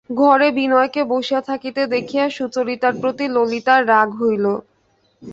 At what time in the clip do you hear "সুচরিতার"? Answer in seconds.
2.29-2.93